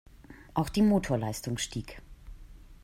Auch 0.55 0.69
die 0.69 0.81
Motorleistung 0.81 1.59
stieg. 1.59 2.01